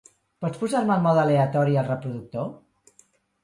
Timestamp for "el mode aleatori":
0.95-1.79